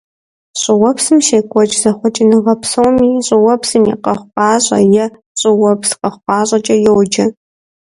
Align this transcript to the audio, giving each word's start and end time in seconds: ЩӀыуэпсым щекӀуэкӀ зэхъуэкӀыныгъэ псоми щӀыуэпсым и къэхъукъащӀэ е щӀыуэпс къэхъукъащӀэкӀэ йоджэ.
ЩӀыуэпсым 0.61 1.17
щекӀуэкӀ 1.27 1.77
зэхъуэкӀыныгъэ 1.81 2.53
псоми 2.61 3.09
щӀыуэпсым 3.25 3.83
и 3.93 3.95
къэхъукъащӀэ 4.03 4.79
е 5.03 5.05
щӀыуэпс 5.39 5.89
къэхъукъащӀэкӀэ 5.99 6.75
йоджэ. 6.85 7.25